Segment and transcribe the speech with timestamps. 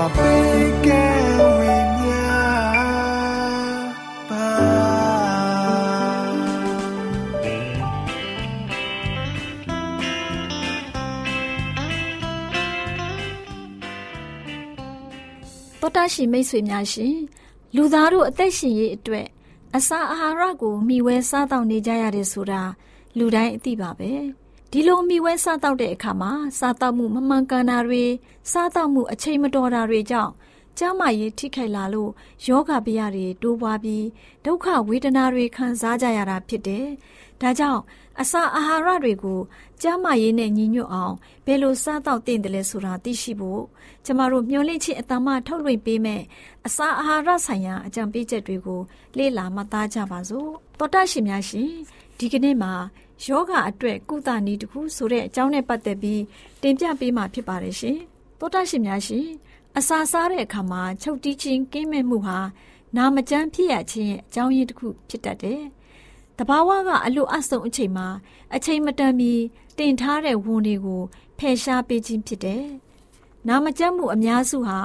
[0.00, 17.16] တောတာရှင်မိတ်ဆွေများရှင်
[17.76, 19.26] လူသားတို့အသက်ရှင်ရေးအတွက်
[19.76, 22.62] အစာအာဟာရကိုမျှဝဲစားတောက်နေကြရတယ်ဆိုတာ
[23.18, 24.39] လူတိုင်းအသိပါပဲ
[24.74, 28.04] ဒီလိုမျှဝဲစားတောက်တဲ့အခါမှာစားတောက်မှုမမှန်ကန်တာတွေ
[28.52, 30.32] စားတောက်မှုအချိန်မတော်တာတွေကြောင့်
[30.78, 32.10] ကျန်းမာရေးထိခိုက်လာလို့
[32.46, 34.06] ယောဂဗျာတွေတိုးပွားပြီး
[34.44, 36.86] ဒုက္ခဝေဒနာတွေခံစားကြရတာဖြစ်တယ်။
[37.40, 37.82] ဒါကြောင့်
[38.20, 39.40] အစာအာဟာရတွေကို
[39.82, 41.14] ကျန်းမာရေးနဲ့ညီညွတ်အောင်
[41.46, 43.62] ဘယ်လိုစားသောက်သင့်တယ်လဲဆိုတာသိရှိဖို့
[44.04, 46.22] ကျမတို့မျှဝင့်ခြင်းအတမထုတ်လွှင့်ပေးမယ်
[46.66, 48.80] အစာအာဟာရဆိုင်ရာအကြံပေးချက်တွေကို
[49.18, 51.70] လေ့လာမှတ်သားကြပါစို့တောတရှင်များရှင်
[52.18, 52.72] ဒီကနေ့မှာ
[53.26, 56.22] ယောဂအတွက်ကုသနည်းတစ်ခုဆိုတဲ့အကြောင်းနဲ့ပတ်သက်ပြီး
[56.62, 57.98] တင်ပြပေးမှာဖြစ်ပါတယ်ရှင်
[58.38, 59.26] တောတရှင်များရှင်
[59.78, 62.38] အစာစားတဲ့အခါမှာချုပ်တီးခြင်းကင်းမဲ့မှုဟာ
[62.96, 65.62] နာမကျန်းဖြစ်ရခြင်းရဲ့အကြောင်းရင်းတစ်ခုဖြစ်တတ်တယ်။
[66.38, 68.08] တဘာဝကအလိုအဆုံအချိန်မှာ
[68.54, 69.32] အချိန်မတန်မီ
[69.78, 71.02] တင်ထားတဲ့ဝန်တွေကို
[71.38, 72.64] ဖယ်ရှားပေးခြင်းဖြစ်တယ်။
[73.48, 74.78] နာမကျန်းမှုအများစုဟာ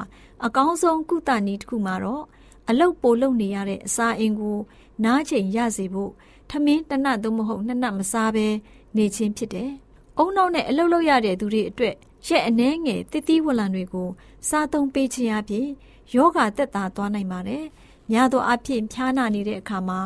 [0.46, 2.24] အကောင်းဆုံးကုသနည်းတစ်ခုမှာတော့
[2.70, 4.58] အလုတ်ပိုလုတ်နေရတဲ့အစာအိမ်ကို
[5.04, 6.12] နားချိန်ရစေဖို့
[6.50, 8.48] ထမင်းတနတ်သို့မဟုတ်နှစ်နတ်မစားဘဲ
[8.98, 9.72] နေခြင်းဖြစ်တယ်။
[10.18, 11.96] အုံနောက်နဲ့အလုတ်လုတ်ရတဲ့သူတွေအတွက်
[12.28, 14.10] ရက်အနှဲငယ်တတိဝလံတွေကို
[14.50, 15.68] စားသုံးပေးခြင်းအပြင်
[16.14, 17.66] ယောဂသက်သာသွားနိုင်ပါတယ်။
[18.12, 20.00] များသောအားဖြင့်ဖြားနာနေတဲ့အခါမှာ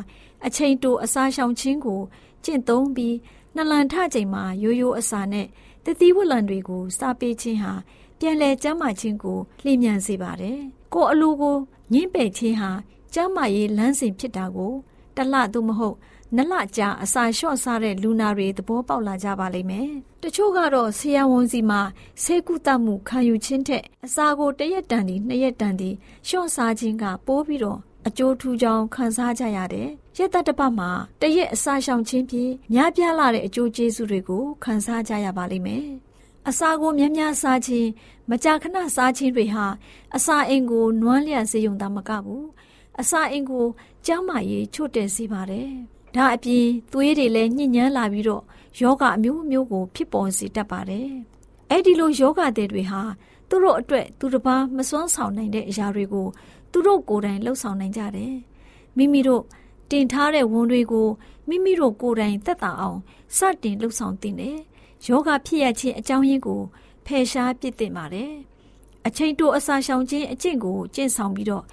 [0.46, 2.02] အချိန်တိုအစာရှောင်ခြင်းကို
[2.44, 3.16] ကျင့်သုံးပြီး
[3.56, 5.48] နှလန်ထချိန်မှာရိုးရိုးအစာနဲ့
[5.86, 7.74] တတိဝလံတွေကိုစားပေးခြင်းဟာ
[8.20, 10.60] ပြန်လည်ကျန်းမာခြင်းကိုလျင်မြန်စေပါတယ်။
[10.94, 11.58] ကိုယ်အလိုကို
[11.94, 12.72] ညှင်းပယ်ခြင်းဟာ
[13.14, 14.74] ကျန်းမာရေးလမ်းစဉ်ဖြစ်တာကို
[15.16, 15.96] တလသို့မဟုတ်
[16.38, 19.90] နလကြာအစာလျှော့စားတဲ့လူနာတွေသဘောပေါက်လာကြပါလိမ့်မယ်။
[20.24, 21.82] တချို့ကတော့ဆရာဝန်စီမှာ
[22.24, 25.90] ဆေးကုသမှုခံယူခြင်းထက်အစာကိုတရက်တန်ဒီနှစ်ရက်တန်ဒီ
[26.28, 30.90] လျှော့စားခြင်းကပိုးပြီးတော့အကျိုးထူးကြောင်းခံစားကြရတယ်။ရက်သက်တစ်ပတ်မှာ
[31.22, 35.86] တရက်အစာရှောင်ခြင်းဖြင့်များပြားလာတဲ့အကျိုးကျေးဇူးတွေကိုခံစားကြရပါလိမ့်မယ်။
[36.50, 37.90] အစာကိုများများစားခြင်း
[38.30, 39.66] မကြာခဏစားခြင်းတွေဟာ
[40.16, 42.46] အစာအိမ်ကိုနွမ်းလျက်စေုံသာမကဘူး။
[43.00, 43.66] အစာအိမ်ကို
[44.06, 45.70] ကျန်းမာရေးချို့တဲ့စေပါတယ်။
[46.16, 48.44] ဒါအပြင်သွေးတွေလည်းညှဉ်းညမ်းလာပြီးတော့
[48.80, 51.10] ယောဂအမျိုးမျိုးကို ဖြစ်ပေါ်စေတတ်ပါတယ်။
[51.70, 53.02] အဲ့ဒီလိုယောဂတဲ့တွေဟာ
[53.50, 56.28] သူတို့အတွက်သူတစ်ပါးမစွမ်းဆောင်နိုင်တဲ့အရာတွေကို
[56.72, 58.34] သူတို့ကိုယ်တိုင်လှုပ်ဆောင်နိုင်ကြတယ်။
[58.98, 59.44] မိမိတို့
[59.92, 61.08] တင်ထားတဲ့ဝန်တွေကို
[61.50, 63.00] မိမိတို့ကိုယ်တိုင်သက်သာအောင်
[63.38, 64.58] စတင်လှုပ်ဆောင်သင့်တယ်။
[65.06, 66.62] ယောဂဖြစ်ရခြင်းအကြောင်းရင်းကို
[67.06, 68.32] ဖယ်ရှားပစ်သင့်ပါတယ်။
[69.08, 71.64] အချိန်တိုအစာရှောင်ခြင်းအကျင့်ကိုကျင့်ဆောင်ပြီးတော့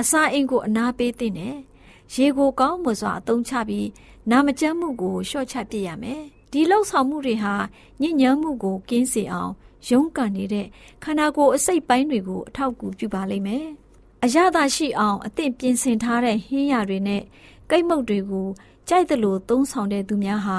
[0.00, 1.56] အစာအိမ်ကိုအနာပေးသင့်တယ်။
[2.14, 3.88] ရေကိုကောင်းမွန်စွာအသုံးချပြီး
[4.30, 6.22] နာမကျန်းမှုကိုလျှော့ချပစ်ရမယ်။
[6.52, 7.54] ဒီလှုပ်ဆောင်မှုတွေဟာ
[8.00, 9.52] ညဉ့်ညမ်းမှုကိုကင်းစေအောင်
[9.88, 10.66] ရုန်းကန်နေတဲ့
[11.02, 13.66] ခန္ဓာကိုယ်အစိတ်ပိုင်းတွေကိုအထောက်အကူပြုပါလိမ့်မယ်။
[14.24, 17.22] အရသာရှိအောင်အသင့်ပြင်ဆင်ထားတဲ့ဟင်းရတွေနဲ့
[17.70, 18.48] ကိတ်မုတ်တွေကို
[18.88, 20.58] ကြိုက်သလိုသုံးဆောင်တဲ့သူများဟာ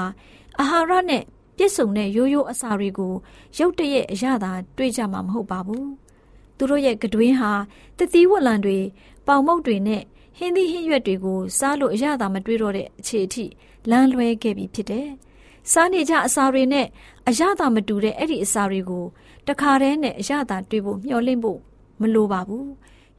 [0.58, 1.22] အာဟာရနဲ့
[1.56, 3.14] ပြည့်စုံတဲ့ရိုးရိုးအစာတွေကို
[3.58, 5.86] ရုတ်တရက်အရသာတွေ့ကြမှာမဟုတ်ပါဘူး။
[6.56, 7.52] သူတို့ရဲ့ကတွင်းဟာ
[7.98, 8.78] တသီးဝလံတွေ
[9.26, 10.02] ပေါင်မုတ်တွေနဲ့
[10.38, 13.44] ဟင်းသီးဟင်းရွက်တွေကိုစားလို့အရသာမတွေ့တော့တဲ့အခြေအထိ
[13.90, 15.08] လမ်းလွဲခဲ့ပြီဖြစ်တယ်။
[15.72, 16.86] စားနေကြအစာတွေနဲ့
[17.28, 19.04] အရသာမတူတဲ့အဲ့ဒီအစာတွေကို
[19.46, 21.60] တတခါတည်းနဲ့အရသာတွေ့ဖို့မျှော်လင့်ဖို့
[22.00, 22.70] မလိုပါဘူး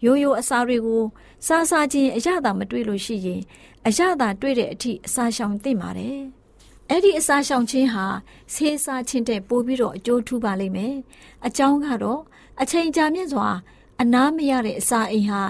[0.05, 1.03] ရိုးရိုးအစာတွေကို
[1.47, 3.41] စားစားခြင်းအရသာမတွေ့လို့ရှိရင်
[3.87, 6.19] အရသာတွေ့တဲ့အထိအစာရှောင်သင့်ပါတယ်
[6.89, 8.05] အဲ့ဒီအစာရှောင်ခြင်းဟာ
[8.53, 10.95] ဆေးစားခြင်းတဲ့ပိုပြီးတော့အကျိုးထူးပါလိမ့်မယ်
[11.47, 12.21] အကြောင်းကတော့
[12.61, 13.49] အချိန်ကြာမြင့်စွာ
[14.01, 15.41] အနားမရတဲ့အစာအိမ်ဟာ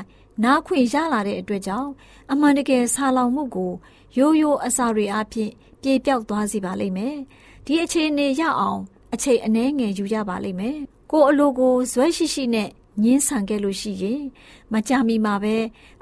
[0.43, 1.91] နားခွင့်ရလာတဲ့အတွက်ကြောင့်
[2.31, 3.73] အမှန်တကယ်ဆာလောင်မှုကို
[4.17, 5.51] ရိုးရိုးအစာတွေအဖြစ်
[5.81, 7.17] ပြေပြောက်သွားစေပါလိမ့်မယ်
[7.65, 8.79] ဒီအခြေအနေရအောင်
[9.13, 10.77] အချိန်အနည်းငယ်ယူရပါလိမ့်မယ်
[11.11, 12.69] ကိုအလိုကိုဇွဲရှိရှိနဲ့
[13.03, 14.21] ညင်းဆန်ခဲ့လို့ရှိရင်
[14.73, 15.55] မကြမီမှာပဲ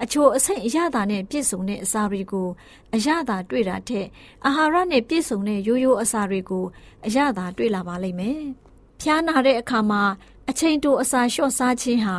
[0.04, 2.48] အချို့အဆိတ်အရသာနဲ့ပြည့်စုံတဲ့အစာတွေကို
[2.96, 4.08] အရသာတွေ့တာထက်
[4.46, 6.66] အာဟာရနဲ့ပြည့်စုံတဲ့ရိုးရိုးအစာတွေကို
[7.06, 8.42] အရသာတွေ့လာပါလိမ့်မယ်။
[9.02, 10.04] ဖျားနာတဲ့အခါမှာ
[10.50, 12.16] အချိန်တိုအစာလျှော့စားခြင်းဟာ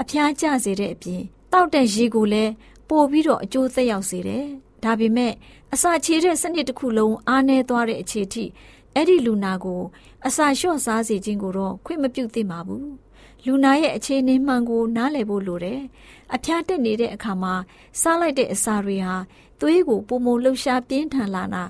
[0.00, 1.22] အဖျားကျစေတဲ့အပြင်
[1.52, 2.52] တောက်တဲ့ရေကိုလည်း
[2.88, 4.44] ပို့ပြီးတော့အကျိုးသက်ရောက်စေတယ်။
[4.84, 5.32] ဒါပေမဲ့
[5.74, 8.44] အစာချေတဲ့စနစ်တစ်ခုလုံးအားနည်းသွားတဲ့အခြေထိ
[8.94, 9.82] အဲ့ဒီလူနာကို
[10.26, 12.86] အစာလျှော့စားစေခြင်းကိုတော့ခွင့်မပြုသင့်ပါဘူး။
[13.46, 15.80] လူနာရဲ့အခြေအနေမှန်ကိုနားလည်ဖို့လိုတယ်။
[16.34, 17.54] အဖျားတက်နေတဲ့အခါမှာ
[18.00, 19.14] စားလိုက်တဲ့အစာတွေဟာ
[19.60, 21.64] သွေးကိုပုံမလှုပ်ရှားပြင်းထန်လာတာ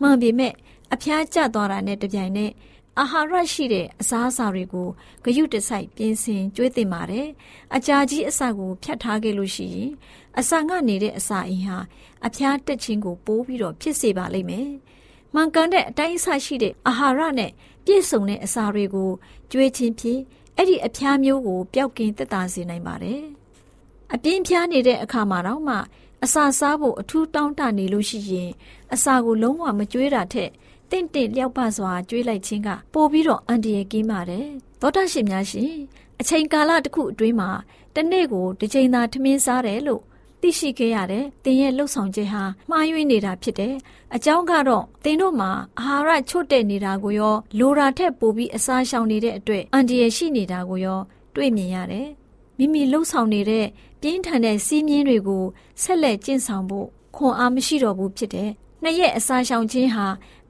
[0.00, 0.52] မှန်ပေမဲ့
[0.94, 2.52] အဖျားကျသွားတာနဲ့တပြိုင်နက်
[3.00, 4.88] အာဟာရရှိတဲ့အစားအစာတွေကို
[5.24, 7.28] ဂယုတစိုက်ပြင်ဆင်ကျွေးသင့်ပါတယ်။
[7.76, 9.90] အကြာကြီးအစာကိုဖြတ်ထားခဲ့လို့ရှိရင်
[10.38, 11.78] အစာငှနေတဲ့အစာအိမ်ဟာ
[12.26, 14.68] အဖျားတက်ခြင်းကိုပိုးပြီးတော့ဖြစ်စေပါလိမ့်မယ်။
[15.34, 17.50] မှန်ကန်တဲ့အတိုင်းအဆရှိတဲ့အာဟာရနဲ့
[17.84, 19.10] ပြည့်စုံတဲ့အစာတွေကို
[19.50, 20.20] ကျွေးခြင်းဖြင့်
[20.56, 23.22] အဲ့ဒီအဖျားမျိုးကိုပျောက်ကင်းသက်သာစေနိုင်ပါတယ်။
[24.14, 25.76] အပြင်းဖျားနေတဲ့အခါမှာတော့မှ
[26.24, 28.50] အစာစားဖို့အထူးတောင်းတနေလို့ရှိရင်
[28.94, 30.50] အစာကိုလုံးဝမကျွေးတာထက်
[30.92, 34.46] တင့်တင့်လျောက်ပစွာကျွေးလိုက်ခြင်းကပိုပြီးတော့အန်ဒီရဲ့ကင်းပါတယ်
[34.80, 35.72] သောတာရှင်များရှင်
[36.20, 37.50] အချိန်ကာလတစ်ခုအတွင်းမှာ
[37.94, 40.02] တနေ့ကိုတစ်ချိန်သာထမင်းစားတယ်လို့
[40.40, 43.74] သိရှိခဲ့ရတယ်။တင်ရဲ့လှုပ်ဆောင်ချက်ဟာမှားယွင်းနေတာဖြစ်တယ်။
[44.14, 51.00] အကြောင်းကတော့တင်တို့မှာအာဟာရချွတ်တဲ့နေတာကိုရောလိုရာထက်ပိုပြီးအစာရှောင်နေတဲ့အတွက်အန်ဒီရဲ့ရှိနေတာကိုရော
[51.34, 52.08] တွေ့မြင်ရတယ်။
[52.58, 53.66] မိမိလှုပ်ဆောင်နေတဲ့
[54.00, 55.44] ပြင်းထန်တဲ့စီးမြင်းတွေကို
[55.82, 56.86] ဆက်လက်ကျင့်ဆောင်ဖို့
[57.16, 58.50] ခွန်အားမရှိတော့ဘူးဖြစ်တယ်။
[58.82, 60.06] နှစ်ရက်အစာရှောင်ခြင်းဟာ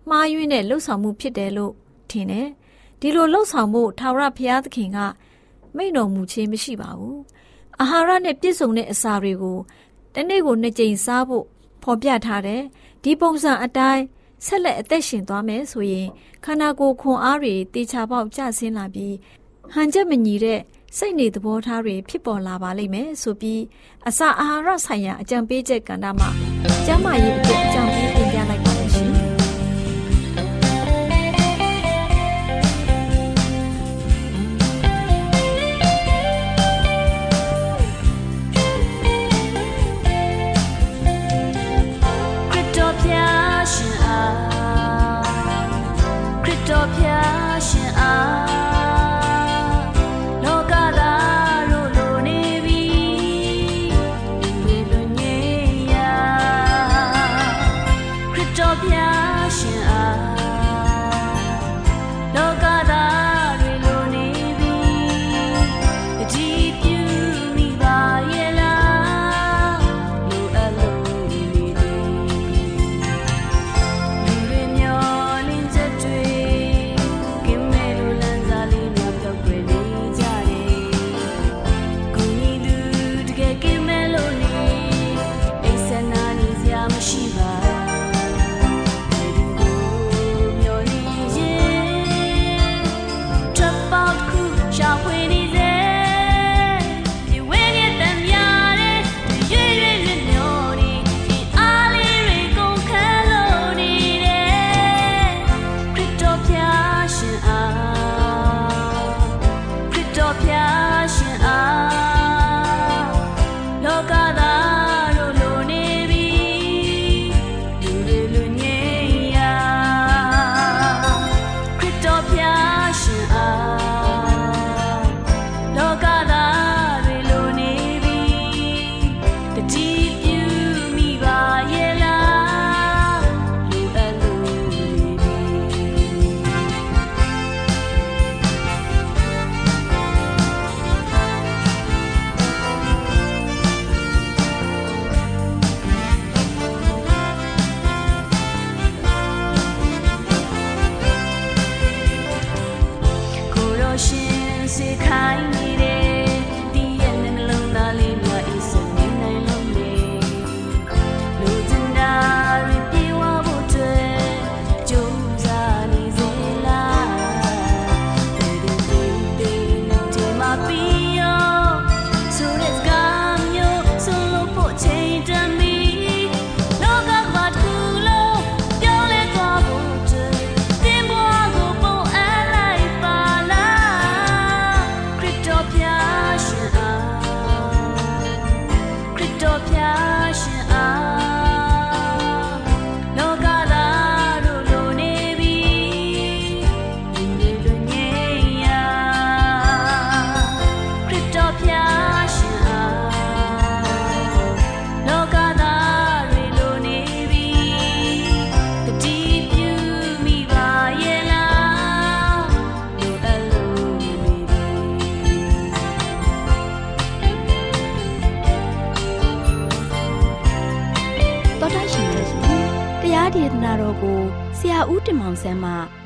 [0.08, 1.72] မှားယွင်းတဲ့လှုပ်ဆောင်မှုဖြစ်တယ်လို့
[2.10, 2.48] ထင်တယ်။
[3.00, 4.98] ဒီလိုလှုပ်ဆောင်မှုထာဝရဘုရားသခင်က
[5.76, 7.18] မိန့်တော်မူခြင်းမရှိပါဘူး။
[7.80, 9.58] အာဟာရနဲ့ပြည့်စုံတဲ့အစာတွေကို
[10.14, 11.44] တနေ့ကိုနှစ်ကြိမ်စားဖို့
[11.82, 12.62] ဖော်ပြထားတယ်။
[13.04, 14.02] ဒီပုံစံအတိုင်း
[14.46, 16.08] ဆက်လက်အသက်ရှင်သွားမယ်ဆိုရင်
[16.44, 19.14] ခန္ဓာကိုယ်ခွန်အားတွေတေချာပေါက်ကျဆင်းလာပြီး
[19.72, 20.60] ဟန်ချက်မညီတဲ့
[20.98, 23.62] စိတ်နေသဘောထားတွေဖြစ်ပေါ်လာပါလိမ့်မယ်ဆိုပြီး
[24.08, 26.28] အစာအာဟာရဆိုင်ရာအကြံပေးချက်ကဏ္ဍမှာ
[26.86, 28.21] ကျန်းမာရေးအတွက်အကြံပေးတင်ပြလိုက်ပါ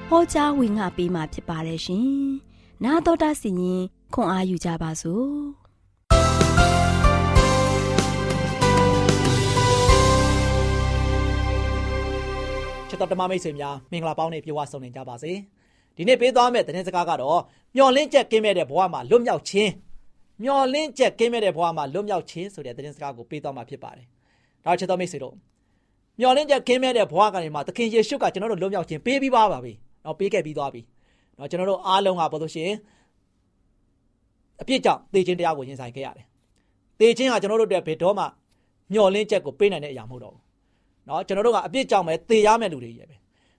[0.10, 2.12] ဟောကြားဝင်ငါပေးมาဖြစ်ပါတယ်ရှင်။
[2.86, 3.82] 나တော်တာစီရင်
[4.14, 5.62] ခွန်အာယူကြပါစို့
[12.88, 15.32] ချစ်တော်ဓမ္မမိတ်ဆွေများမင်္ဂလာပေါင်းနဲ့ပြေဝဆုံနေကြပါစေ
[15.96, 17.40] ဒီနေ့ပေးသွားမယ့်သတင်းစကားကတော့
[17.76, 19.72] မျော်လင့်ချက်ကင်းမဲ့တဲ့ဘဝမှာလွတ်မြောက်ခြင်း
[20.44, 24.06] မျော်လင့်ချက်ကင်းမဲ့တဲ့ဘဝမှာလွတ်မြောက်ခြင်းဆိုတဲ့သတင်းစကားကိုပေးသွားမှာဖြစ်ပါတယ်
[24.66, 25.36] ဒါချစ်တော်မိတ်ဆွေတို့
[26.20, 29.74] မျော်လင့်ချက်ကင်းမဲ့တဲ့ဘဝကနေမှာသခင်ယေရှုကကျွန်တော်တို့လွတ်မြောက်ခြင်းပေးပြီးပါပါပြီ
[30.06, 30.82] နော်ပေးခဲ့ပြီးသွားပြီ
[31.38, 32.78] နော်ကျွန်တော်တို့အားလုံးကဘာလို့ရှိရင်
[34.62, 36.26] အပြစ်ကြောင့်သေခြင်းတရားကိုရင်ဆိုင်ခဲ့ရတယ်
[37.00, 38.26] သေခြင်းဟာကျွန်တော်တို့အတွက်ဘယ်တော့မှ
[38.94, 40.42] မျော်လင့်ချက်ကိုပေးနိုင်တဲ့အရာမဟုတ်တော့ဘူး
[41.06, 43.16] เนาะကျွန်တော်တို့ကအပြစ်ကြောင့်ပဲသေရမယ့်လူတွေရဲ့ပဲ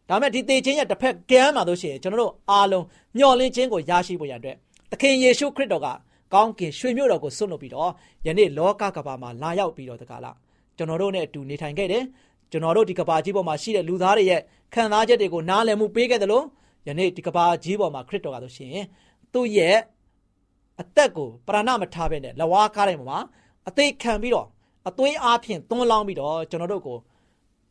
[0.09, 2.85] ဒါမဲ့ဒီသေခြင်းရဲ့တစ်ဖက်ကမ်းမှာလို့ရှိရင်ကျွန်တော်တို့အားလုံး
[3.17, 4.57] မျှော်လင့်ခြင်းကိုရရှိဖို့ရန်အတွက်
[4.91, 5.89] သခင်ယေရှုခရစ်တော်က
[6.35, 7.91] ကောင်းကင်ရွှေမြို့တော်ကိုဆွတ်လွတ်ပြီးတော့
[8.27, 10.37] ယနေ့လောကကမ္ဘာမှာလာရောက်ပြီးတော့တကားလား
[10.77, 12.03] ကျွန်တော်တို့နဲ့အတူနေထိုင်ခဲ့တယ်
[12.52, 14.42] ကျွန်တော်တို့ဒီကမ္ဘာကြီးပေါ်မှာရှိတဲ့လူသားတွေရဲ့
[14.74, 16.46] ခံစားချက်တွေကိုနားလည်မှုပေးခဲ့တယ်လို့
[16.88, 18.76] ယနေ့ဒီကမ္ဘာကြီးပေါ်မှာခရစ်တော်ကဆိုရှင်
[19.34, 19.78] သူ့ရဲ့
[20.82, 23.20] အသက်ကိုပရဏမထားဘဲနဲ့လဝါကားတိုင်းမှာ
[23.68, 24.48] အသေးခံပြီးတော့
[24.90, 26.98] အသွေးအားဖြင့်သွန်းလောင်းပြီးတော့ကျွန်တော်တို့ကို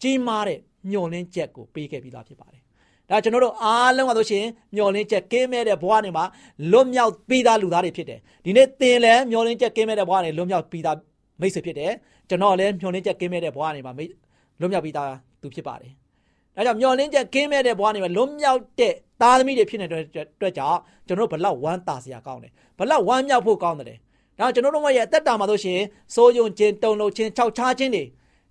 [0.02, 0.58] ကြီးမားတဲ့
[0.90, 2.62] ညှော်လင်းချက်ကိုပေးခဲ့ပြီးသားဖြစ်ပါတယ်။
[3.10, 4.44] ဒါကျွန်တော်တို့အားလုံးကဆိုရှင်
[4.76, 6.24] ညှော်လင်းချက်ကင်းမဲ့တဲ့ဘဝနေမှာ
[6.70, 10.96] လွတ်မြောက်ပြီးသားလူသားတွေဖြစ်တယ်။ဒီနေ့သင်လည်းညှော်လင်းချက်ကင်းမဲ့တဲ့ဘဝနေလွတ်မြောက်ပြီးသား
[11.40, 11.92] မိတ်ဆွေဖြစ်တယ်။
[12.28, 14.10] ကျွန်တော်လည်းညှော်လင်းချက်ကင်းမဲ့တဲ့ဘဝနေမှာမိတ်
[14.60, 15.08] လွတ်မြောက်ပြီးသား
[15.42, 15.92] သူဖြစ်ပါတယ်။
[16.56, 20.08] ဒါကြောင့်မျောလင်းချက်ကင်းမဲ့တဲ့ဘဝနေမှာလွတ်မြောက်တဲ့သားသမီးတွေဖြစ်နေတဲ့အ
[20.40, 23.98] တွက်ကြောင့်ကျွန်တော်တို့ဘလောက်ဝမ်းသာစရာကောင်းတယ်။ဘလောက်ဝမ်းမြောက်ဖို့ကောင်းတယ်။
[24.38, 25.80] ဒါကျွန်တော်တို့ရဲ့အသက်တာမှာဆိုရှင်
[26.14, 28.04] စိုးယုံခြင်းတုံလုံးခြင်းခြောက်ခြားခြင်းတွေ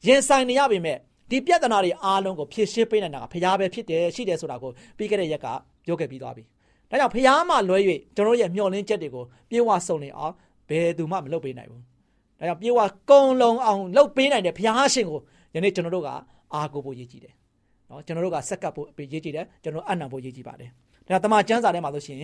[0.08, 0.98] ရင်ဆိုင်နေရပေမဲ့
[1.30, 5.48] ဒီပြဿနာတွေအားလုံးကိုဖြေရှင်းပေးနိုင်တာကဖရားပဲဖြစ်တယ်ရှိတယ်ဆိုတာကိုပြီးခဲ့တဲ့ရက်က
[5.86, 6.44] ပြောခဲ့ပြီးသွားပြီ။
[6.90, 7.78] ဒါကြောင့်ဖရားမှလွဲ၍
[8.16, 10.34] ကျွန်တော်ရဲ့မျှော်လင့်ချက်တွေကိုပြေဝဆုံနေအောင်
[10.70, 11.82] ဘယ်သူမှမလုပ်ပေးနိုင်ဘူး။
[12.40, 15.20] ဒါကြောင့်ပြေဝကုံလုံးအောင်လုပ်ပေးနိုင်တဲ့ဖရားရှင်ကို
[15.56, 16.10] ယနေ့ကျွန်တော်တို့က
[16.54, 17.34] အားကိုးဖို့ရည်ကြည်တယ်။
[17.90, 20.70] နော်ကျွန်တော်တို့ကစက်ကပ်ဖို့ရည်ကြည်တယ်ကျွန်တော်အနံဖို့ရည်ကြည်ပါတယ်။
[21.08, 22.20] ဒါကြောင့်တမန်ကျမ်းစာထဲမှာဆိုရှင်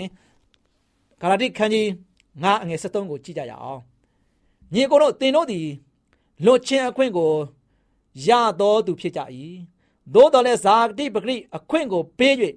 [1.22, 1.86] ဂါလာတိခန်းကြီး
[2.30, 3.82] 9အငယ်73ကိုကြည့်ကြရအောင်။
[4.74, 5.68] ညီကိုတို့တင်တို့သည်
[6.46, 7.32] လွတ်ချင်းအခွင့်ကို
[8.28, 8.30] ရ
[8.62, 9.22] တော်သူဖြစ်ကြ၏
[10.14, 12.34] သို့တော်လည်းဇာတိပဂရိအခွင့်ကိုပေး၍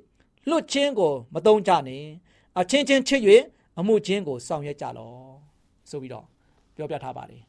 [0.48, 2.08] လွတ်ချင်းကိုမတုံးကြနှင့်
[2.58, 3.20] အချင်းချင်းချစ်၍
[3.78, 5.34] အမှုချင်းကိုဆောင်ရွက်ကြလော့
[5.90, 6.26] ဆိုပြီးတော့
[6.76, 7.42] ပြောပြထားပါတယ်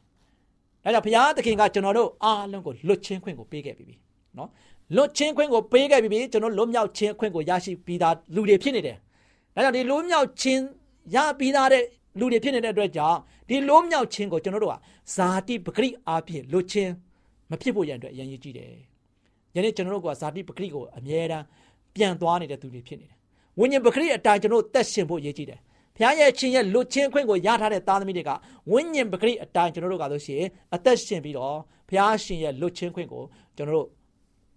[0.86, 3.94] ဒါကြောင့်ဘုရားသခင်ကကျွန်တော်တို့အားလုံးကိုလွတ်ချင်းခွင့်ကိုပေးခဲ့ပြီ
[4.38, 4.48] နော်
[4.96, 8.96] လွတ်ချင်းခွင့်ကိုပေးခဲ့ပြီကျွန်တော်လွတ်မြောက်ချင်းခွင့်ကိုရရှိပြီးသားလူတွေဖြစ်နေတယ်
[9.54, 10.62] ဒါကြောင့်ဒီလွတ်မြောက်ချင်း
[11.14, 11.84] ရပြီးသားတဲ့
[12.18, 14.76] လူတွေဖြစ်နေတဲ့အတွက်ကြောင့်ဒီလွတ်မြောက်ချင်းကိုကျွန်တော်တို့က
[15.14, 16.92] ဇာတိပဂရိအားဖြင့်လွတ်ချင်း
[17.50, 18.70] မဖြစ်ဖို့ရန်အတွက်အရင်ရေးကြည့်တယ်။
[19.54, 21.44] ယနေ့ကျွန်တော်တို့ကဇာတိပဂရိကိုအမြဲတမ်း
[21.94, 23.16] ပြန်သွားနေတဲ့သူတွေဖြစ်နေတယ်။
[23.58, 25.60] ဝိညာဉ်ပဂရိအတိုင်းကျွန်တော်တက်ရှင်ဖို့ရေးကြည့်တယ်။
[25.96, 28.30] ဘုရားရဲ့ချင်းရဲ့လွတ်ချင်းခွင့်ကိုရထားတဲ့သားသမီးတွေက
[28.70, 30.42] ဝိညာဉ်ပဂရိအတိုင်းကျွန်တော်တို့ကဆိုရှင်
[30.74, 31.56] အသက်ရှင်ပြီးတော့
[31.88, 33.22] ဘုရားရှင်ရဲ့လွတ်ချင်းခွင့်ကို
[33.56, 33.86] ကျွန်တော်တို့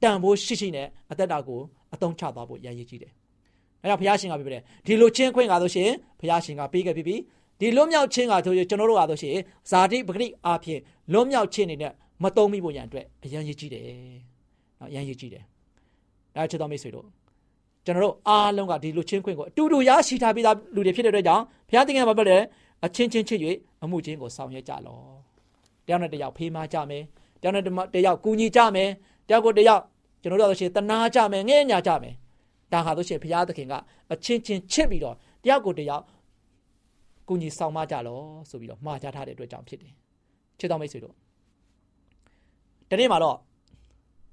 [0.01, 1.60] တန်ဖိုးရှိရှိနဲ့အသက်တာကို
[1.93, 3.12] အသုံးချသွားဖို့ရည်ရည်ကြည့်တယ်။
[3.84, 7.15] အဲဒါဘုရားရှင်ကပြောတယ်ဒီလွတ်ချင်းခွင့်ကဆိုရှင်ဘုရားရှင်ကပေးခဲ့ပြီးပြီ
[7.60, 9.36] ဒီလွတ်မြောက်ခြင်းကဆိုရင်ကျွန်တော်တို့ကဆိုရှင်
[9.72, 10.79] ဇာတိပဂရိအားဖြင့်
[11.13, 11.91] လွတ်မြောက်ခြင်းနေတဲ့
[12.24, 13.84] မတုံးမိဖို့ရန်အတွက်အရန်ရည်ကြည့်တယ်။
[14.79, 15.43] နော်အရန်ရည်ကြည့်တယ်။
[16.36, 17.05] ဒါချစ်တော်မိတ်ဆွေတို့
[17.89, 22.41] ကျွန်တော်တို့အားလုံးကဒီလူချင်းခွင့်ကိုအတူတူရရှိထားပြီးသားလူတွေဖြစ်တဲ့အတွက်ကြောင့်ဘုရားသခင်ကပြောတယ်
[22.86, 23.39] အချင်းချင်းချစ်၍
[23.84, 25.03] အမှုချင်းကိုဆောင်ရွက်ကြလော့။
[25.86, 27.03] တယောက်နဲ့တယောက်ဖေးမကြမယ်။
[27.41, 27.63] တယောက်နဲ့
[27.96, 28.89] တယောက်ကူညီကြမယ်။
[29.27, 29.81] တယောက်ကိုတယောက်
[30.22, 32.13] ကျွန်တော်တို့ဆိုရှင်တနာကြမယ်ငဲ့ညာကြမယ်။
[32.72, 33.74] ဒါဟာဆိုရှင်ဘုရားသခင်က
[34.12, 36.03] အချင်းချင်းချစ်ပြီးတော့တယောက်ကိုတယောက်
[37.27, 39.93] ကူညီဆောင်မကြလော့ဆိုပြီးတော့မှားကြထားတဲ့အတွက်ကြောင့်ဖြစ်တယ်။
[40.60, 41.13] ချစ်တော်မိတ်ဆွေတို့
[42.89, 43.38] ဒီနေ့မှာတော့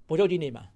[0.08, 0.75] ဗိုလ်ချုပ်ကြီးနေမှာနော်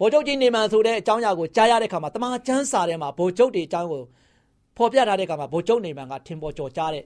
[0.00, 4.02] ဗိုလ်ချုပ်ကြီးနေမှာဆိုတဲ့အကြောင်းအရာကိုကြားရတဲ့ခါမှာတမန်ကျမ်းစာထဲမှာဗိုလ်ချုပ်တွေအကြောင်းကို
[4.76, 7.04] ဖော်ပြထားတဲ့ခါမှာဗိုလ်ချုပ်နေမှာကထင်ပေါ်ကျော်ကြားတဲ့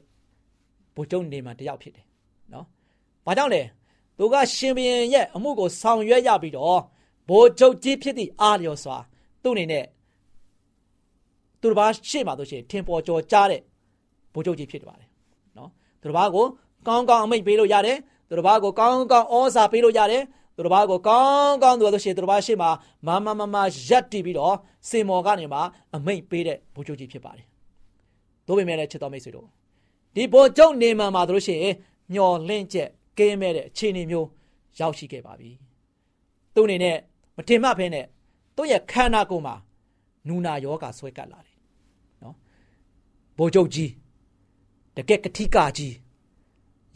[0.96, 2.04] ဗိုလ်ချုပ်နေမှာတယောက်ဖြစ်တယ်
[2.52, 2.66] နော်။
[3.26, 3.62] ဘာကြောင့်လဲ
[4.18, 6.80] သူကရှင်ဘုရင်ရဲ့အမှုကိုဆောင်ရွက်ရပြီးတော့
[7.28, 8.96] ဗိုလ်ချုပ်ကြီးဖြစ်သည့်အားလျော်စွာ
[9.42, 9.84] သူ့အနေနဲ့
[11.60, 13.60] သူတစ်ပါးရှေ့မှာဆိုရှင်ထင်ပေါ်ကျော်ကြားတဲ့
[14.34, 15.08] ဗိုလ်ချုပ်ကြီးဖြစ်ပါတယ်
[15.58, 15.70] နော်။
[16.02, 16.46] သူတစ်ပါးကို
[16.86, 20.22] ကောင်းကောင်းအမိတ်ပေးလို့ရတယ်သူတစ်ပါးကိုကောင်းကောင်းဩဇာပေးလို့ရတယ်
[20.56, 22.70] သူတစ်ပါးကိုကောင်းကောင်းသူဆိုရှင်သူတစ်ပါးရှေ့မှာ
[23.06, 23.56] မမမမ
[23.88, 24.56] ရက်တည်ပြီးတော့
[24.88, 25.58] စင်မော်ကနေမှ
[25.96, 27.46] အမိတ်ပေးတဲ့ဘိုးချုပ်ကြီးဖြစ်ပါတယ်။
[28.46, 29.46] သို့ပေမဲ့လည်းချစ်တော်မိတ်ဆွေတို့
[30.14, 31.60] ဒီဘိုးချုပ်နေမှမှာတို့ရှင်
[32.14, 34.28] မျော်လင့်ချက်ကင်းမဲ့တဲ့အခြေအနေမျိုး
[34.78, 35.50] ရောက်ရှိခဲ့ပါပြီ။
[36.54, 36.96] သူ့အနေနဲ့
[37.36, 38.06] မထင်မှတ်ဖဲနဲ့
[38.56, 39.54] သူ့ရဲ့ခန္ဓာကိုယ်မှာ
[40.28, 41.56] နူနာယောဂါဆွဲကပ်လာတယ်။
[42.22, 42.34] နော်။
[43.38, 43.90] ဘိုးချုပ်ကြီး
[44.96, 45.94] တကက်ကတိကကြီး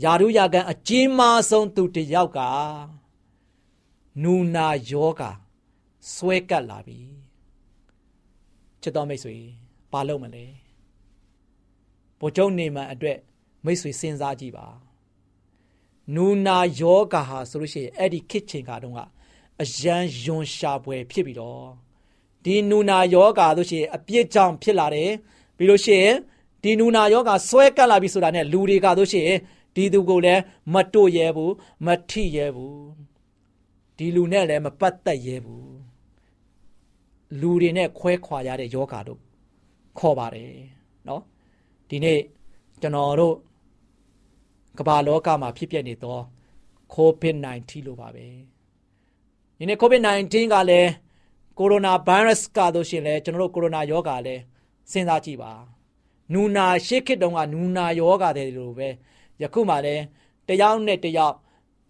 [0.04, 1.20] ယာရုယာကန်အကျဉ်းမ
[1.50, 2.38] ဆုံးသူတယောက်က
[4.22, 5.22] နူနာယောဂ
[6.14, 6.98] ဆွဲကပ်လာပြီ
[8.80, 9.36] ချစ်တော်မိတ်ဆွေ
[9.92, 10.44] ဘာလုပ်မလဲ
[12.20, 13.18] ဘုံကျုံနေမှအတွက်
[13.64, 14.66] မိတ်ဆွေစဉ်းစားကြည့်ပါ
[16.14, 19.00] နူနာယောဂဟာဆိုလို့ရှိရင်အဲ့ဒီခစ်ချင်ကတုန်းက
[19.62, 21.64] အယံယွန်ရှာပွဲဖြစ်ပြီးတော့
[22.44, 25.10] ဒီနူနာယောဂါတို့ရှိရင်အပြစ်ကြောင့်ဖြစ်လာတယ်
[25.56, 26.14] ပြီးလို့ရှိရင်
[26.62, 29.38] ဒီနူနာယောဂါဆွဲကပ်လာပြီဆိုတာနဲ့လူတွေကတို့ရှိရင်
[29.74, 30.42] ဒီသူကိုလည်း
[30.72, 31.52] မတို့ရဲဘူး
[31.86, 33.15] မထိရဲဘူး
[33.97, 35.75] ဒီလူနဲ့လည်းမပတ်သက်ရဲဘူး
[37.41, 39.19] လူတွေနဲ့ခွဲခွာရတဲ့ယောဂါတို့
[39.99, 40.51] ခေါ်ပါတယ်
[41.05, 41.21] เนาะ
[41.89, 42.19] ဒီနေ့
[42.81, 43.35] ကျွန်တော်တို့
[44.79, 46.19] ကမ္ဘာလောကမှာဖြစ်ပျက်နေသော
[46.95, 48.27] COVID-19 လို့ပါပဲ
[49.57, 50.91] ဒီနေ့ COVID-19 ကလည်း
[51.57, 54.35] ကိုရိုနာဗိုင်းရပ်စ်ကတို့ရှင်လဲကျွန်တော်တို့ကိုရိုနာယောဂါလဲ
[54.91, 55.53] စဉ်းစားကြည့်ပါ
[56.33, 58.89] နူနာရှေ့ခေတ်တုန်းကနူနာယောဂါတဲ့လိုပဲ
[59.41, 60.03] ယခုမှလည်း
[60.47, 61.35] တယောက်နဲ့တယောက်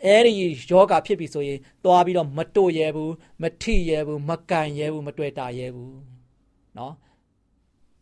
[0.06, 0.32] အဲ့ဒီ
[0.70, 5.96] ယောဂါဖြစ်ပြီဆိုရင်သွားပြီးတော့မတို့ရဲဘူးမထိရဲဘူးမကန်ရဲဘူးမတွေ့တာရဲဘူး
[6.76, 6.94] เนาะ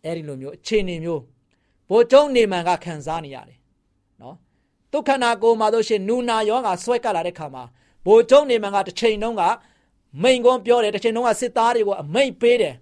[0.06, 1.22] အဲ့ဒီလိုမျိုးအခြေအနေမျိုး
[1.90, 3.58] ဘိုးကျုံနေမှန်ကခံစားနေရတယ်
[4.22, 4.36] နော်
[4.92, 7.64] ဒုက္ခနာကိုမှာတို့ရှင်နူနာယောဂါဆွဲကလာတဲ့ခါမှာ
[8.06, 9.44] ဘိုးကျုံနေမှန်ကတစ်ချိန်တုန်းက
[10.24, 12.76] မိန်ကွန်းပြောတယ်တစ်ချိန်တုန်းကစစ်သားတွေကိုအမိတ်ပေးတယ်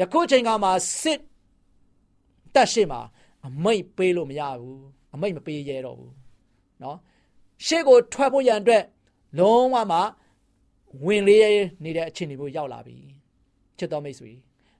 [0.00, 0.68] ယခုချိန်ကမှ
[1.02, 1.20] စစ်
[2.54, 3.00] တက်ရှိမှာ
[3.46, 4.82] အမိတ်ပေးလို့မရဘူး
[5.14, 6.12] အမိတ်မပေးရတော့ဘူး
[6.82, 6.98] နော်
[7.65, 8.83] ရှေ့ကိုထွက်ဖို့ရန်အတွက်
[9.39, 9.99] လုံးဝမှ
[11.05, 12.97] ဝင်လေးနေတဲ့အခြေအနေမျိုးရောက်လာပြီ
[13.77, 14.31] ချစ်တော်မိတ်ဆွေ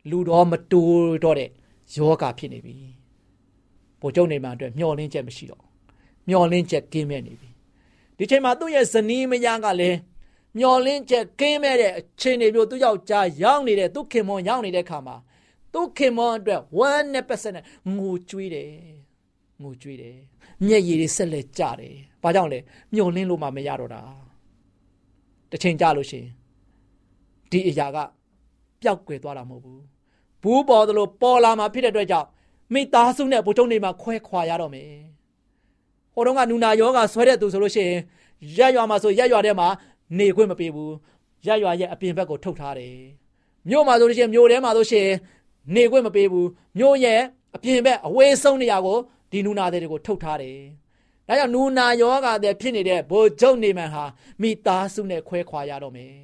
[0.10, 0.82] လူတော်မတူ
[1.24, 1.50] တော့တဲ့
[1.96, 2.76] ယောဂဖြစ်နေပြီ
[4.02, 5.64] ဗိုလ်ချုပ်နေမှအတွက်မျောလင်းချက်မရှိတော့
[6.30, 7.50] မျောလင်းချက်ကင်းမဲ့နေပြီ
[8.18, 9.98] ဒီချိန်မှာသူ့ရဲ့ဇနီးမယားကလည်း
[10.58, 15.16] မျောလင်းချက်ကင်းမဲ့တဲ့အခြေအနေမျိုးသူ့ယောက်ျားရောက်နေတဲ့သူ့ခင်မွန်ရောက်နေတဲ့ခါမှာ
[15.74, 17.66] သူ့ခင်မွန်အတွက်100%နဲ့
[17.98, 18.72] ငိုကြွေးတယ်
[19.62, 20.18] ငိုကြွေးတယ်
[20.66, 22.60] မျက်ရည်တွေဆက်လက်ကျတယ် ဘာကြောင့်လဲ
[22.94, 24.02] မျောလင်းလို့မှမရတော့တာ
[25.52, 26.30] တစ်ချိန်ကြာလို့ရှိရင်
[27.52, 27.98] ဒီအရာက
[28.82, 29.82] ပျောက်ကွယ်သွားတာမဟုတ်ဘူး
[30.42, 32.28] ဘူးပေါ်သလိုပေါ်လာမှာဖြစ်တဲ့အတွက်ကြောင့်
[32.74, 34.90] မိသားစုနဲ့ဘုံကျုံနေမှာခွဲခွာရတော့မယ်
[36.14, 38.00] ဟိုတုန်းကနူနာယောဂဆွဲတဲ့သူဆိုလို့ရှိရင်
[38.58, 39.68] ရက်ရွာမှာဆိုရက်ရွာထဲမှာ
[40.18, 40.94] နေခွင့်မပေးဘူး
[41.48, 42.96] ရက်ရွာရဲ့အပြင်ဘက်ကိုထုတ်ထားတယ်
[43.70, 45.08] မြို့မှာဆိုလို့ရှိရင်မြို့ထဲမှာဆိုရှင်
[45.76, 47.20] နေခွင့်မပေးဘူးမြို့ရဲ့
[47.56, 48.98] အပြင်ဘက်အဝေးဆုံးနေရာကို
[49.32, 50.58] ဒီနူနာတွေကိုထုတ်ထားတယ်
[51.28, 54.06] ဒါကြောင့်နူနာယောဂတဲ့ဖြစ်နေတဲ့ဘိုလ်ချုပ်နေမှန်ဟာ
[54.42, 56.16] မိသားစုနဲ့ခွဲခွာရတော့မယ်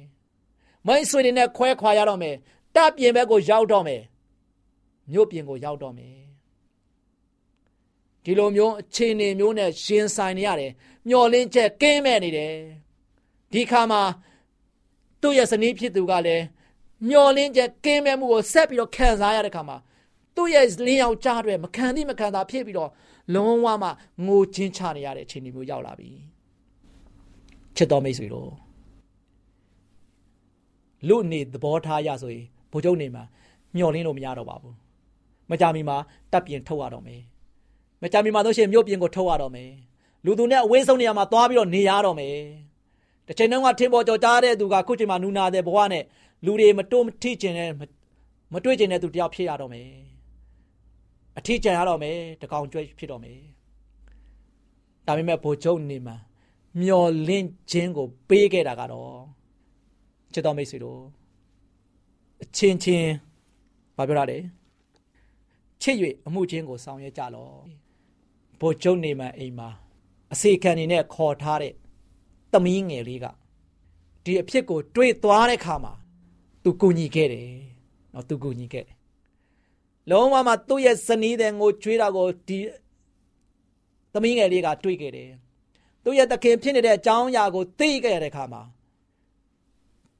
[0.86, 2.34] မိတ်ဆွေတွေနဲ့ခွဲခွာရတော့မယ်
[2.74, 4.02] တပ်ပြင်ဘက်ကိုရောက်တော့မယ်
[5.12, 6.14] မြို့ပြင်ကိုရောက်တော့မယ်
[8.24, 10.72] ဒီလိုမျိုးအခြေအနေမျိုးနဲ့ရှင်ဆိုင်နေရတယ်
[11.08, 12.52] မျောလင်းချက်ကင်းမဲ့နေတယ်
[13.52, 14.02] ဒီခါမှာ
[15.20, 16.44] သူ့ရဲ့ဇနီးဖြစ်သူကလည်း
[17.08, 19.76] မျောလင်းချက်ကင်းမဲ့မှုကိုဆက်ပြီးတော့ခံစားရတဲ့ခါမှာ
[20.36, 22.90] သူ့ရဲ့လင်းယောက်ကြားတွေမခံသည့်မခံသာဖြစ်ပြီးတော့
[23.34, 23.88] လုံးဝမှ
[24.26, 26.10] ငိုချင်းချနေရတဲ့အခြေအနေမျိုးရောက်လာပြီ
[27.76, 28.50] ချစ်တော်မိတ်ဆွေတို့
[31.08, 33.24] လူနေသဘောထားရဆိုရင်ဘိုးချုပ်နေမှာ
[33.76, 34.74] မျောလင်းလို့မရတော့ပါဘူး
[35.50, 35.96] မကြမီမှာ
[36.32, 37.22] တပ်ပြင်ထုတ်ရတော့မယ်
[38.02, 39.70] မကြမီမှာဆိုရှင်မြို့ပြင်ကိုထုတ်ရတော့မယ်
[40.24, 42.36] လူသူနဲ့အဝေးဆုံးနေရာမှာသွားပြီးတော့နေရတော့မယ်
[43.26, 46.04] တစ်ချိန်တုန်းကထင်းပေါ်ကြော်ကြားတဲ့သူကခုချိန်မှာနူနာတဲ့ဘဝနဲ့
[46.44, 47.70] လူတွေမတိုးမထိကျင်တဲ့
[48.52, 50.13] မတွေ့ကျင်တဲ့သူတယောက်ဖြစ်ရတော့မယ်
[51.38, 53.38] အထီးကျန်ရတော့မယ်တကောင်ကျွဲဖြစ်တော့မယ်
[55.06, 56.16] ဒါပေမဲ့ဘိုလ်ချုပ်နေမှာ
[56.80, 59.14] မျောလင့်ခြင်းကို ပေးခဲ့တာကတော့
[60.32, 61.00] ချစ်တော်မိတ်ဆွေတို့
[62.42, 63.10] အချင်းချင်း
[63.96, 64.38] ဘာပြောရလဲ
[65.82, 67.54] ချစ်၍အမှုချင်းကိုဆောင်ရွက်ကြလော့
[68.60, 69.68] ဘိုလ်ချုပ်နေမှာအိမ်မှာ
[70.32, 71.74] အစီခံနေနဲ့ခေါ်ထားတဲ့
[72.52, 73.26] သမီးငယ်လေးက
[74.24, 75.92] ဒီအဖြစ်ကို တွေးသွားတဲ့ခါမှာ
[76.62, 77.50] သူကူညီခဲ့တယ်
[78.14, 78.93] နော်သူကူညီခဲ့တယ်
[80.10, 82.58] လုံးဝမှသူ့ရဲ့ဇနီးတဲ့ငိုချွေးတာကိုဒီ
[84.12, 85.30] သမီးငယ်လေးကတွေးခဲ့တယ်
[86.04, 88.62] သူ့ရဲ့တခင်ဖြစ်နေတဲ့အကြောင်းအရာကိုသိခဲ့ရတဲ့ခါမှာ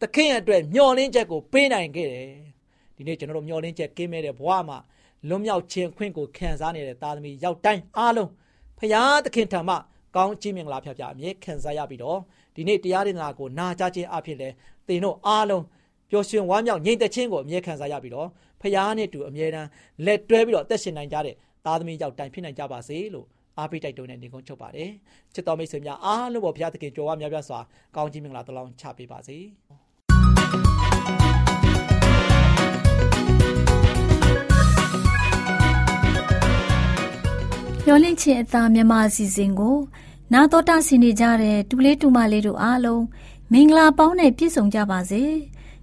[0.00, 2.28] တခင်အတွက်မျောလင်းချက်ကိုပေးနိုင်ခဲ့တယ်
[2.96, 4.78] ဒီနေ့ကျွန်တော်တို့မျောလင်းချက်ကင်းမဲ့တဲ့ဘဝမှာ
[5.28, 8.30] လွန်မြောက်ခြင်းခွင့်ကိုခံစားနေတဲ့သားသမီးရောက်တိုင်းအားလုံး
[8.78, 9.76] ဖရာသခင်ထံမှ
[10.16, 12.18] ကောင်းချီးမင်္ဂလာဖျားဖျားအမြဲခံစားရပြီးတော့
[12.54, 14.48] ဒီနေ့တရားဒေသနာကိုနာကြားခြင်းအဖြစ်လဲ
[14.86, 15.64] သင်တို့အားလုံး
[16.10, 18.28] ပျော်ရွှင်ဝမ်းမြောက်ငြိမ်သက်ခြင်းကိုအမြဲခံစားရပြီးတော့
[18.64, 19.68] ဖရာနဲ့တူအမြဲတမ်း
[20.06, 21.34] လက်တွဲပြီးတော့အသက်ရှင်နိုင်ကြတဲ့
[21.66, 23.26] သားသမီးရောက်တိုင်းဖြစ်နိုင်ကြပါစေလို့
[23.58, 24.90] အားပေးတိုက်တွန်းတဲ့နေကုန်းချုပ်ပါတယ်
[25.34, 27.58] ချစ်တော်မိတ်ဆွေများအားလုံးပေါ်ဘုရားသခင်ကြွယ်ဝများပြားစွာ
[27.96, 29.38] ကောင်းချီးမင်္ဂလာတလောင်းချပေးပါစေ
[37.86, 39.76] မျောလင့်ခြင်းအသားမြမအစီအစဉ်ကို
[40.32, 43.04] နာတော်တာဆင်နေကြတဲ့တူလေးတူမလေးတို့အားလုံး
[43.52, 45.22] မင်္ဂလာပေါင်းနဲ့ပြည့်စုံကြပါစေ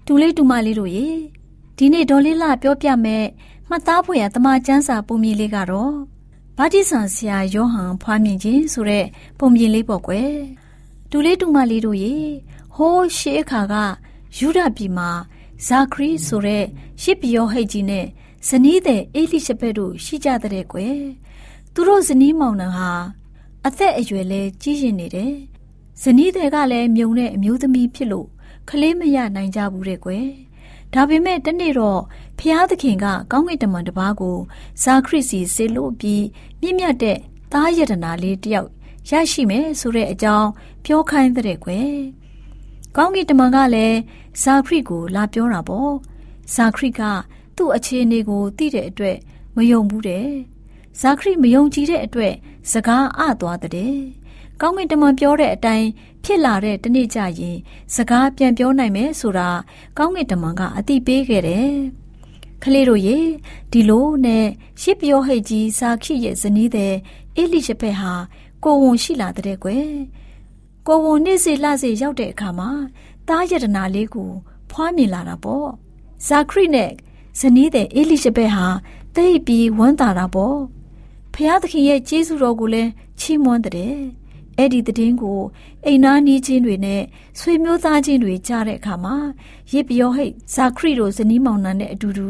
[0.05, 1.07] တူလေးတူမလေးတို့ရေ
[1.83, 3.25] ဒီနေ့ဒေါ်လေးလာပြောပြမဲ့
[3.69, 5.95] မှတ်သားဖွယ်ရတမချန်းစာပုံမြင်လေးကတော့
[6.57, 9.05] ဗာတိဆန်ဆရာယောဟန်ဖွားမြင်ခြင်းဆိုတဲ့
[9.39, 10.33] ပုံမြင်လေးပေါ့ကွယ်
[11.11, 12.15] တူလေးတူမလေးတို့ရေ
[12.75, 13.75] ဟိုးရှေးအခါက
[14.37, 15.09] ယူဒပြည်မှာ
[15.67, 16.65] ဇာခရီဆိုတဲ့
[17.01, 18.05] ရှစ်ပြောဟိတ်ကြီးနဲ့
[18.47, 20.97] ဇနီးတဲ့အေလိရှဘက်တို့ရှိကြတဲ့ကွယ်
[21.73, 22.91] သူတို့ဇနီးမောင်နှံဟာ
[23.65, 25.33] အသက်အရွယ်လဲကြီးရင်နေတယ်
[26.03, 28.27] ဇနီးတွေကလည်းမြုံတဲ့အမျိုးသမီးဖြစ်လို့
[28.69, 30.27] ကလေးမရနိုင်ကြဘူးတဲ့ကွယ်
[30.93, 32.01] ဒါပေမဲ့တနေ့တော့
[32.39, 34.37] ဖျားသခင်ကကောင်းကင်တမန်တစ်ပါးကို
[34.83, 36.25] ဇာခရစ်စီဆေလို့ပြီး
[36.61, 37.17] မြင့်မြတ်တဲ့
[37.51, 38.69] သားယတနာလေးတယောက်
[39.09, 40.49] ရရှိမယ်ဆိုတဲ့အကြောင်း
[40.85, 41.93] ပြောခိုင်းတဲ့ကွယ်
[42.95, 43.99] ကောင်းကင်တမန်ကလည်း
[44.41, 45.93] ဇာခရစ်ကိုလာပြောတာပေါ့
[46.55, 47.01] ဇာခရစ်က
[47.55, 49.17] သူ့အခြေအနေကိုသိတဲ့အတွက်
[49.55, 50.27] မယုံဘူးတဲ့
[51.01, 52.33] ဇာခရစ်မယုံကြည်တဲ့အတွက်
[52.71, 53.95] စကားအသွားတဲ့
[54.61, 55.87] ကောင်းကင်တမန်ပြောတဲ့အတိုင်း
[56.23, 57.57] ဖြစ်လာတဲ့တနေ့ကျရင်
[57.95, 59.49] စကားပြန်ပြောနိုင်မယ်ဆိုတာ
[59.97, 61.71] ကောင်းကင်တမန်ကအတိပေးခဲ့တယ်။
[62.63, 63.17] ကလေးတို့ရေ
[63.71, 64.45] ဒီလိုနဲ့
[64.81, 66.93] ရှစ်ပြောဟိတ်ကြီးစာခိရဲ့ဇနီးတဲ့
[67.35, 68.13] အေလိရှဘက်ဟာ
[68.63, 69.89] ကိုဝန်ရှိလာတဲ့ကွယ်။
[70.87, 72.69] ကိုဝန်နေ့စီလှစီရောက်တဲ့အခါမှာ
[73.27, 74.31] တားယတနာလေးကို
[74.71, 75.67] ဖွားမြင်လာတာပေါ့။
[76.27, 76.91] ဇာခရိနဲ့
[77.39, 78.67] ဇနီးတဲ့အေလိရှဘက်ဟာ
[79.15, 80.57] တိတ်ပြီးဝမ်းသာတာပေါ့။
[81.33, 84.20] ဖျားသခင်ရဲ့ကျေးဇူးတော်ကိုလည်းချီးမွမ်းတဲ့
[84.57, 85.41] အဲ့ဒီသတင်းကို
[85.85, 87.01] အိမ်နာနီးချင်းတွေနဲ့
[87.39, 89.15] ဆွေမျိုးသားချင်းတွေကြားတဲ့အခါမှာ
[89.71, 92.27] ရစ်ပြောဟိတ်ဇာခရီတို့ဇနီးမောင်နှံနဲ့အတူတူ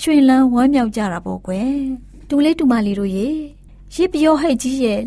[0.00, 1.74] ရွှင်လန်းဝမ်းမြောက်ကြတာပေါ့ကွယ်
[2.28, 3.28] တူလေးတူမလေးတို့ရေ
[3.94, 5.02] ရစ်ပြောဟိတ်ကြီးရဲ့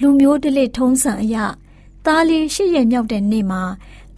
[0.00, 1.44] လူမျိုးတလက်ထုံးစံအရာ
[2.06, 3.62] သားလေးရှစ်ရက်မြောက်တဲ့နေ့မှာ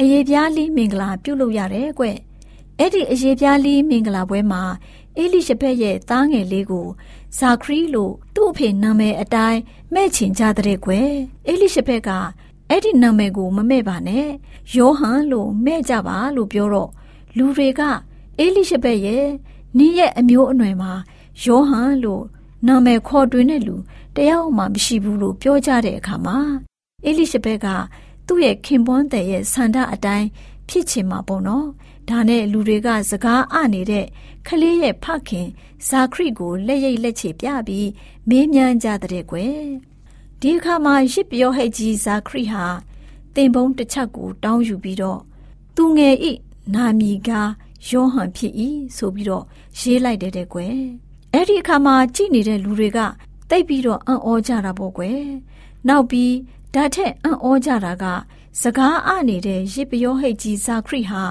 [0.01, 2.05] အယေပြားလေးမင်္ဂလာပြုလုပ်ရတယ်ကွ
[2.79, 4.63] အဲ့ဒီအယေပြားလေးမင်္ဂလာပွဲမှာ
[5.17, 6.87] အေလိရှဘက်ရဲ့သားငယ်လေးကို
[7.39, 9.61] ဇာခရီလို့သူ့အဖေနာမည်အတိုင်း
[9.95, 11.11] မဲ့ချင်ကြတဲ့ကွယ်
[11.47, 12.11] အေလိရှဘက်က
[12.69, 14.29] အဲ့ဒီနာမည်ကိုမမဲ့ပါနဲ့
[14.77, 16.91] ယောဟန်လို့မဲ့ကြပါလို့ပြောတော့
[17.37, 17.81] လူတွေက
[18.39, 19.27] အေလိရှဘက်ရဲ့
[19.79, 20.93] နင်းရဲ့အမျိုးအနွယ်မှာ
[21.45, 22.25] ယောဟန်လို့
[22.67, 23.77] နာမည်ခေါ်တွင်တဲ့လူ
[24.17, 26.39] တယောက်မှမရှိဘူးလို့ပြောကြတဲ့အခါမှာ
[27.05, 27.67] အေလိရှဘက်က
[28.27, 30.27] သူ့ရဲ့ခင်ပွန်းတဲ့ရဲ့ဆန္ဒအတိုင်း
[30.69, 31.67] ဖြစ်ချင်မှာပေါ့နော်
[32.09, 34.07] ဒါနဲ့လူတွေကစကားအနေတဲ့
[34.47, 35.49] ခလေးရဲ့ဖခင်
[35.89, 37.89] ဇာခရီကိုလက်ရိပ်လက်ချေပြပြီး
[38.29, 39.59] မေးမြန်းကြတဲ့ကွယ်
[40.41, 42.65] ဒီအခါမှာရစ်ပြောဟဲ့ကြီးဇာခရီဟာ
[43.35, 45.21] တင်ပုံးတစ်ချက်ကိုတောင်းယူပြီးတော့
[45.77, 46.33] သူငယ်ဤ
[46.75, 47.31] နာမီက
[47.89, 48.53] ယောဟန်ဖြစ်၏
[48.97, 49.45] ဆိုပြီးတော့
[49.79, 50.77] ရေးလိုက်တဲ့တဲ့ကွယ်
[51.33, 52.99] အဲ့ဒီအခါမှာကြည်နေတဲ့လူတွေက
[53.51, 55.21] တိတ်ပြီးတော့အံ့ဩကြတာပေါ့ကွယ်
[55.89, 56.33] နောက်ပြီး
[56.75, 58.05] ဓာတ်ထက်အံ့ဩကြတာက
[58.63, 61.23] စကားအနေတဲ့ရစ်ပယောဟိတ်ကြီးဇာခရီဟာ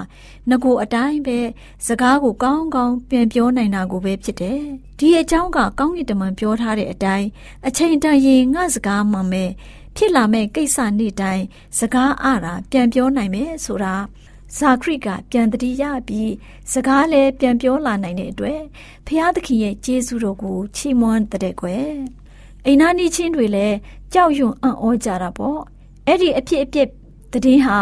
[0.50, 1.40] ငကိုအတိုင်းပဲ
[1.88, 4.62] စကားကိုကောင်းကောင်းပြန်ပြောနိုင်တာကိုပဲဖြစ်တယ်။
[5.00, 7.28] ဒီအကြောင်းကကောင်းကင်တမန်ပြောထားတဲ့အတိုင်း
[7.68, 9.46] အချိန်တန်ရင်ငါစကားမှမဲ
[9.96, 11.44] ဖြစ်လာမဲ့ကိစ္စနေ့တိုင်း
[11.80, 13.96] စကားအတာပြန်ပြောနိုင်မယ်ဆိုတာ
[14.58, 16.32] ဇာခရိကပြန်တတိရပြီး
[16.72, 18.62] စကားလည်းပြန်ပြောလာနိုင်တဲ့အတွက်
[19.08, 21.90] ဖျားသခင်ရဲ့ကျေးဇူးတော်ကိုချီးမွမ်းတဲ့ကွယ်
[22.66, 23.78] အိမ်နာနီချင်းတွေလည်း
[24.14, 25.60] ကြောက်ရွံ့အံ့ဩကြတာပေါ့
[26.08, 26.90] အဲ့ဒီအဖြစ်အပျက်
[27.46, 27.78] တည်င်းဟာ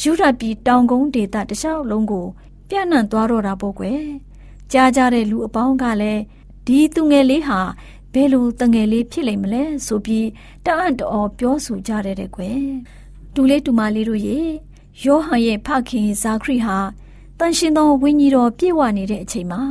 [0.00, 2.26] ယူရပြည်တောင်ကုန်းဒေသတခြားလုံးကို
[2.68, 4.02] ပြန့်နှံ့သွားတော့တာပေါ့ကွယ်
[4.72, 6.22] ကြားကြတဲ့လူအပေါင်းကလည်း
[6.66, 7.60] ဒီသူငယ်လေးဟာ
[8.12, 10.28] ဘယ်လိုတငယ်လေးဖြစ်လိမ့်မလဲဆိုပြီး
[10.66, 12.60] တအံ့တော်ပြောဆိုကြတဲ့တဲ့ကွယ်
[13.34, 14.38] တူလေးတူမလေးတို့ရေ
[15.04, 16.78] ယောဟန်ရဲ့ဖခင်ဇာခရီဟာ
[17.38, 19.62] တန်ရှင်သောဝိညာဉ်တော်ပြည့်ဝနေတဲ့အချိန်မှာ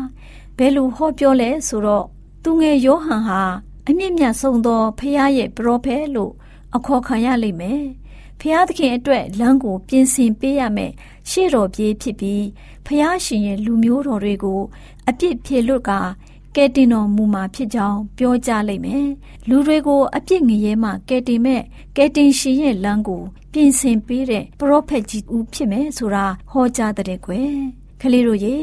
[0.57, 2.05] ဘယ်လိုဟောပြောလဲဆိုတော့
[2.43, 3.41] သူငယ်ယောဟန်ဟာ
[3.87, 6.31] အမြင့်မြတ်ဆုံးသောဖခင်ရဲ့ပရောဖက်လို့
[6.75, 7.83] အခေါ်ခံရလိမ့်မယ်
[8.45, 10.91] ဖျားသခင်အတွက်လမ်းကိုပြင်ဆင်ပေးရမယ်
[11.29, 12.45] ရှေ့တော်ပြေးဖြစ်ပြီး
[12.85, 14.61] ဖျားရှင်ရဲ့လူမျိုးတော်တွေကို
[15.09, 15.99] အပြစ်ဖြေလွတ်ကာ
[16.55, 19.07] ကဲတင်တော်မူမှာဖြစ်ကြောင်းပြောကြလိမ့်မယ်
[19.49, 21.61] လူတွေကိုအပြစ်ငရဲမှကဲတင်မဲ့
[21.97, 23.21] ကဲတင်ရှင်ရဲ့လမ်းကို
[23.53, 27.53] ပြင်ဆင်ပေးတဲ့ပရောဖက်ကြီးဦးဖြစ်မယ်ဆိုတာဟောကြားတဲ့ကွယ်
[28.01, 28.55] ကလေးတို့ရေ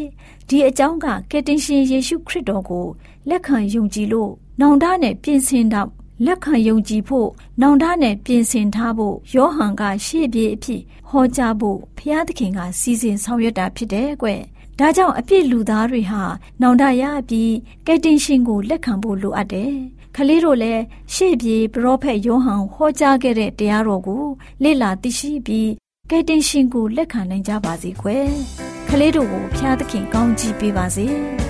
[0.49, 2.87] ဒီအကြောင်းကကယ်တင်ရှင်ယေရှုခရစ်တော်ကို
[3.29, 5.91] လက်ခံယုံကြည်လို့နောင်တနဲ့ပြင်ဆင်တော့
[6.27, 7.29] လက်ခံယုံကြည်ဖို့
[7.61, 14.29] နောင်တနဲ့ပြင်ဆင်ထားဖို့ယောဟန်ကရှေ့ပြေးအဖြစ်ဟောကြားဖို့ဖျားသခင်ကစီစဉ်ဆောင်ရွက်တာဖြစ်တယ်ကွ။
[14.79, 16.23] ဒါကြောင့်အပြစ်လူသားတွေဟာ
[16.63, 17.55] နောင်တရပြီး
[17.87, 19.73] ကယ်တင်ရှင်ကိုလက်ခံဖို့လိုအပ်တယ်။
[20.17, 20.83] ကလေးတို့လည်း
[21.15, 24.25] ရှေ့ပြေးပရောဖက်ယောဟန်ဟောကြားခဲ့တဲ့တရားတော်ကို
[24.63, 25.71] လေ့လာသိရှိပြီး
[26.11, 28.29] ကယ်တင်ရှင်ကိုလက်ခံနိုင်ကြပါစေကွယ်။
[28.89, 31.09] ကလေးတို့ကိုဖျားသခင်ကောင်းချီးပေးပါစေ။